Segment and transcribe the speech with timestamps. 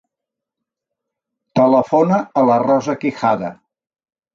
[1.61, 3.57] Telefona a la Rosa Quijada.